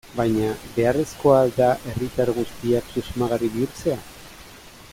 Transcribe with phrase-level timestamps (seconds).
[0.19, 0.45] Baina,
[0.77, 4.03] beharrezkoa al da herritar guztiak susmagarri bihurtzea?